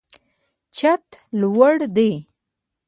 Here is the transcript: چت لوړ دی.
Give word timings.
چت 0.77 1.05
لوړ 1.41 1.75
دی. 1.95 2.11